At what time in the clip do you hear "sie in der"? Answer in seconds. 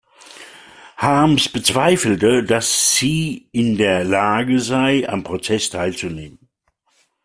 2.95-4.03